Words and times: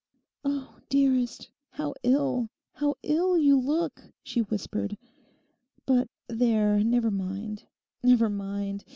'Oh, 0.43 0.79
dearest, 0.89 1.51
how 1.73 1.93
ill, 2.01 2.49
how 2.73 2.95
ill 3.03 3.37
you 3.37 3.55
look,' 3.55 4.01
she 4.23 4.41
whispered. 4.41 4.97
'But 5.85 6.09
there, 6.27 6.83
never 6.83 7.11
mind—never 7.11 8.27
mind. 8.31 8.83